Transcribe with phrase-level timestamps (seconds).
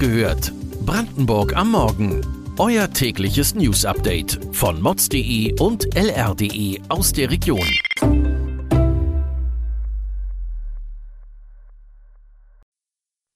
[0.00, 0.52] gehört.
[0.86, 2.26] Brandenburg am Morgen.
[2.58, 7.68] Euer tägliches News-Update von mods.de und lr.de aus der Region.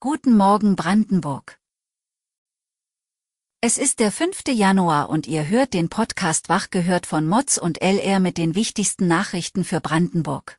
[0.01, 1.59] Guten Morgen Brandenburg.
[3.61, 4.45] Es ist der 5.
[4.49, 9.07] Januar und ihr hört den Podcast Wach gehört von Mods und LR mit den wichtigsten
[9.07, 10.59] Nachrichten für Brandenburg.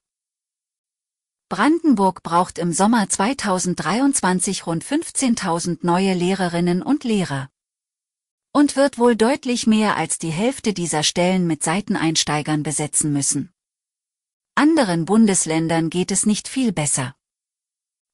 [1.48, 7.52] Brandenburg braucht im Sommer 2023 rund 15.000 neue Lehrerinnen und Lehrer.
[8.52, 13.54] Und wird wohl deutlich mehr als die Hälfte dieser Stellen mit Seiteneinsteigern besetzen müssen.
[14.56, 17.16] Anderen Bundesländern geht es nicht viel besser.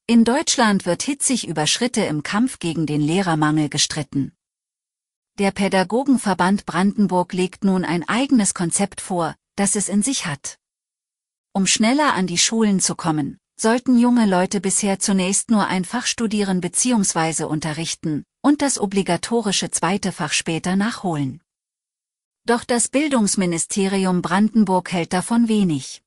[0.06, 4.36] In Deutschland wird hitzig über Schritte im Kampf gegen den Lehrermangel gestritten.
[5.38, 10.58] Der Pädagogenverband Brandenburg legt nun ein eigenes Konzept vor, das es in sich hat.
[11.54, 16.06] Um schneller an die Schulen zu kommen, sollten junge Leute bisher zunächst nur ein Fach
[16.06, 17.44] studieren bzw.
[17.44, 21.42] unterrichten und das obligatorische zweite Fach später nachholen.
[22.44, 26.02] Doch das Bildungsministerium Brandenburg hält davon wenig.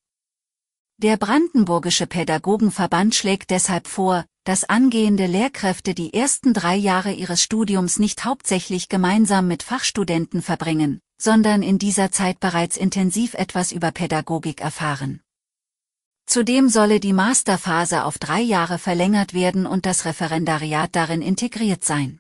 [0.98, 8.00] Der Brandenburgische Pädagogenverband schlägt deshalb vor, dass angehende Lehrkräfte die ersten drei Jahre ihres Studiums
[8.00, 14.62] nicht hauptsächlich gemeinsam mit Fachstudenten verbringen, sondern in dieser Zeit bereits intensiv etwas über Pädagogik
[14.62, 15.22] erfahren.
[16.26, 22.20] Zudem solle die Masterphase auf drei Jahre verlängert werden und das Referendariat darin integriert sein.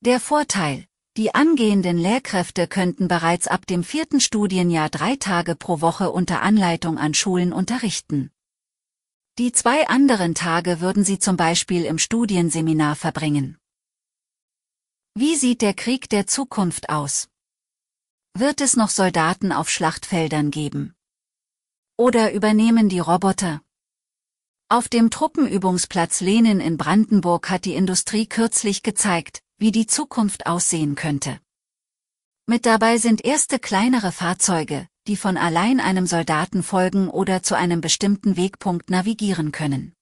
[0.00, 0.86] Der Vorteil,
[1.16, 6.96] die angehenden Lehrkräfte könnten bereits ab dem vierten Studienjahr drei Tage pro Woche unter Anleitung
[6.96, 8.30] an Schulen unterrichten.
[9.38, 13.58] Die zwei anderen Tage würden sie zum Beispiel im Studienseminar verbringen.
[15.14, 17.28] Wie sieht der Krieg der Zukunft aus?
[18.34, 20.94] Wird es noch Soldaten auf Schlachtfeldern geben?
[21.98, 23.60] Oder übernehmen die Roboter?
[24.68, 30.94] Auf dem Truppenübungsplatz Lenin in Brandenburg hat die Industrie kürzlich gezeigt, wie die Zukunft aussehen
[30.94, 31.38] könnte.
[32.46, 37.80] Mit dabei sind erste kleinere Fahrzeuge, die von allein einem Soldaten folgen oder zu einem
[37.80, 39.92] bestimmten Wegpunkt navigieren können.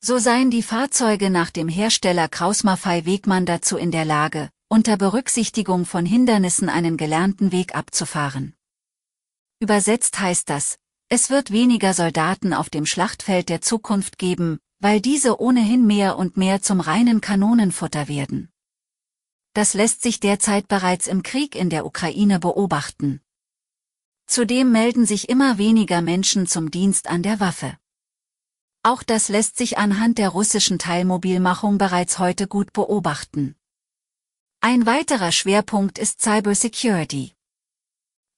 [0.00, 5.86] So seien die Fahrzeuge nach dem Hersteller Kraus-Maffei Wegmann dazu in der Lage, unter Berücksichtigung
[5.86, 8.54] von Hindernissen einen gelernten Weg abzufahren.
[9.60, 10.76] Übersetzt heißt das,
[11.14, 16.36] es wird weniger Soldaten auf dem Schlachtfeld der Zukunft geben, weil diese ohnehin mehr und
[16.36, 18.50] mehr zum reinen Kanonenfutter werden.
[19.52, 23.20] Das lässt sich derzeit bereits im Krieg in der Ukraine beobachten.
[24.26, 27.78] Zudem melden sich immer weniger Menschen zum Dienst an der Waffe.
[28.82, 33.54] Auch das lässt sich anhand der russischen Teilmobilmachung bereits heute gut beobachten.
[34.60, 37.34] Ein weiterer Schwerpunkt ist Cybersecurity.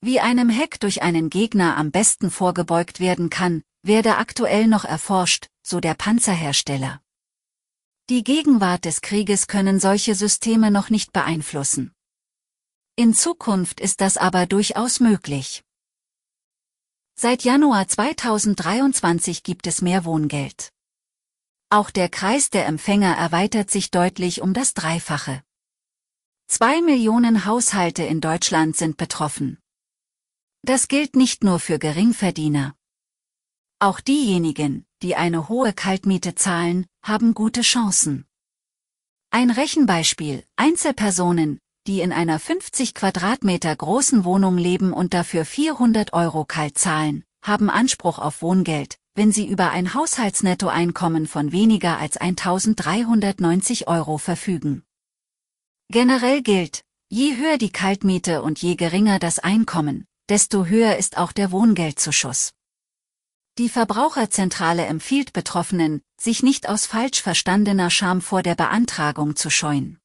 [0.07, 5.49] Wie einem Hack durch einen Gegner am besten vorgebeugt werden kann, werde aktuell noch erforscht,
[5.65, 7.03] so der Panzerhersteller.
[8.09, 11.93] Die Gegenwart des Krieges können solche Systeme noch nicht beeinflussen.
[12.95, 15.65] In Zukunft ist das aber durchaus möglich.
[17.17, 20.73] Seit Januar 2023 gibt es mehr Wohngeld.
[21.69, 25.43] Auch der Kreis der Empfänger erweitert sich deutlich um das Dreifache.
[26.47, 29.59] Zwei Millionen Haushalte in Deutschland sind betroffen.
[30.63, 32.75] Das gilt nicht nur für Geringverdiener.
[33.79, 38.27] Auch diejenigen, die eine hohe Kaltmiete zahlen, haben gute Chancen.
[39.31, 46.45] Ein Rechenbeispiel, Einzelpersonen, die in einer 50 Quadratmeter großen Wohnung leben und dafür 400 Euro
[46.45, 53.89] kalt zahlen, haben Anspruch auf Wohngeld, wenn sie über ein Haushaltsnettoeinkommen von weniger als 1390
[53.89, 54.83] Euro verfügen.
[55.89, 61.33] Generell gilt, je höher die Kaltmiete und je geringer das Einkommen, desto höher ist auch
[61.33, 62.53] der Wohngeldzuschuss.
[63.59, 69.99] Die Verbraucherzentrale empfiehlt Betroffenen, sich nicht aus falsch verstandener Scham vor der Beantragung zu scheuen.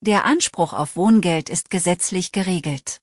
[0.00, 3.00] Der Anspruch auf Wohngeld ist gesetzlich geregelt.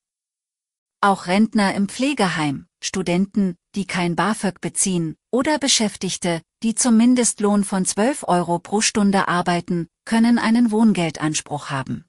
[1.00, 7.84] Auch Rentner im Pflegeheim, Studenten, die kein BAföG beziehen, oder Beschäftigte, die zum Mindestlohn von
[7.84, 12.04] 12 Euro pro Stunde arbeiten, können einen Wohngeldanspruch haben.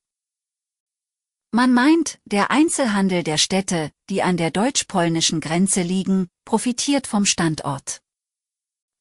[1.55, 8.01] Man meint, der Einzelhandel der Städte, die an der deutsch-polnischen Grenze liegen, profitiert vom Standort.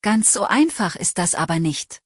[0.03, 2.03] Ganz so einfach ist das aber nicht.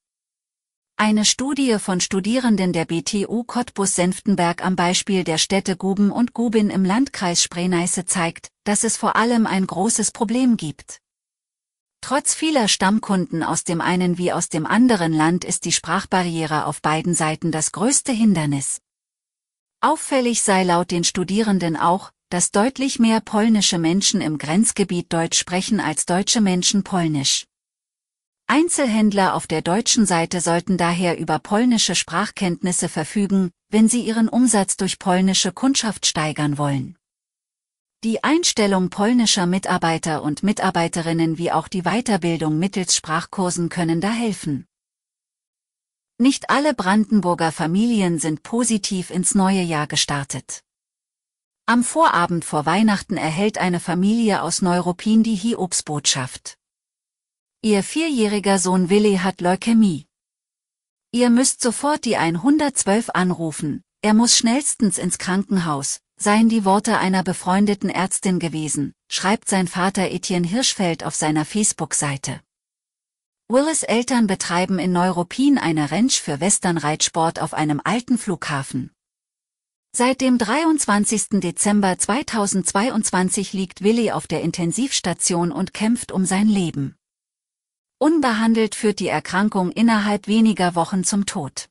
[0.95, 6.85] Eine Studie von Studierenden der BTU Cottbus-Senftenberg am Beispiel der Städte Guben und Gubin im
[6.85, 11.01] Landkreis Spree-Neiße zeigt, dass es vor allem ein großes Problem gibt.
[11.99, 16.81] Trotz vieler Stammkunden aus dem einen wie aus dem anderen Land ist die Sprachbarriere auf
[16.81, 18.79] beiden Seiten das größte Hindernis.
[19.79, 25.79] Auffällig sei laut den Studierenden auch, dass deutlich mehr polnische Menschen im Grenzgebiet Deutsch sprechen
[25.79, 27.45] als deutsche Menschen Polnisch.
[28.47, 34.77] Einzelhändler auf der deutschen Seite sollten daher über polnische Sprachkenntnisse verfügen, wenn sie ihren Umsatz
[34.77, 36.97] durch polnische Kundschaft steigern wollen.
[38.03, 44.65] Die Einstellung polnischer Mitarbeiter und Mitarbeiterinnen wie auch die Weiterbildung mittels Sprachkursen können da helfen.
[46.19, 50.63] Nicht alle Brandenburger Familien sind positiv ins neue Jahr gestartet.
[51.67, 56.57] Am Vorabend vor Weihnachten erhält eine Familie aus Neuruppin die Hiobsbotschaft.
[57.61, 60.07] Ihr vierjähriger Sohn Willi hat Leukämie.
[61.11, 67.21] Ihr müsst sofort die 112 anrufen, er muss schnellstens ins Krankenhaus, seien die Worte einer
[67.21, 72.41] befreundeten Ärztin gewesen, schreibt sein Vater Etienne Hirschfeld auf seiner Facebook-Seite.
[73.49, 78.91] Willis Eltern betreiben in Neuruppin eine Ranch für Westernreitsport auf einem alten Flughafen.
[79.95, 81.39] Seit dem 23.
[81.39, 86.97] Dezember 2022 liegt Willi auf der Intensivstation und kämpft um sein Leben.
[87.99, 91.69] Unbehandelt führt die Erkrankung innerhalb weniger Wochen zum Tod.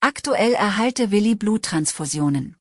[0.00, 2.58] Aktuell erhalte Willi Bluttransfusionen.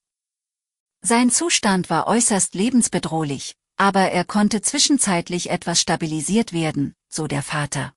[1.01, 7.93] Sein Zustand war äußerst lebensbedrohlich, aber er konnte zwischenzeitlich etwas stabilisiert werden, so der Vater.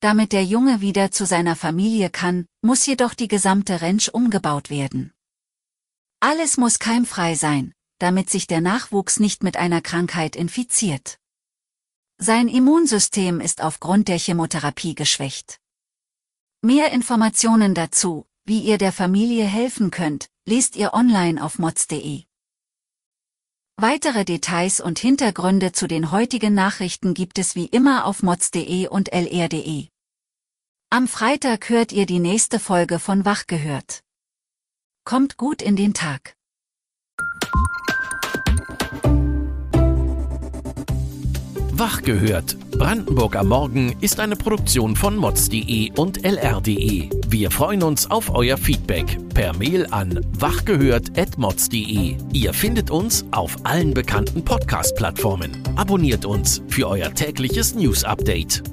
[0.00, 5.12] Damit der Junge wieder zu seiner Familie kann, muss jedoch die gesamte Ranch umgebaut werden.
[6.20, 11.18] Alles muss keimfrei sein, damit sich der Nachwuchs nicht mit einer Krankheit infiziert.
[12.18, 15.60] Sein Immunsystem ist aufgrund der Chemotherapie geschwächt.
[16.62, 22.24] Mehr Informationen dazu, wie ihr der Familie helfen könnt, lest ihr online auf mods.de.
[23.78, 29.12] Weitere Details und Hintergründe zu den heutigen Nachrichten gibt es wie immer auf mods.de und
[29.12, 29.88] lr.de.
[30.88, 34.00] Am Freitag hört ihr die nächste Folge von Wach gehört.
[35.04, 36.35] Kommt gut in den Tag.
[41.86, 42.56] Wach gehört.
[42.72, 47.08] Brandenburg am Morgen ist eine Produktion von mods.de und lr.de.
[47.28, 52.16] Wir freuen uns auf euer Feedback per Mail an wachgehört.mods.de.
[52.32, 55.62] Ihr findet uns auf allen bekannten Podcast-Plattformen.
[55.76, 58.64] Abonniert uns für euer tägliches News-Update.